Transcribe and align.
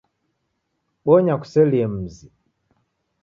Bonya 1.05 1.35
kuselie 1.41 1.87
mzi. 1.91 2.27